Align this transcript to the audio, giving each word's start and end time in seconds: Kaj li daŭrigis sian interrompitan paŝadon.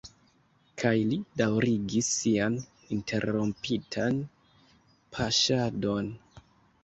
Kaj 0.83 0.93
li 1.09 1.17
daŭrigis 1.41 2.07
sian 2.21 2.55
interrompitan 2.97 4.17
paŝadon. 5.17 6.09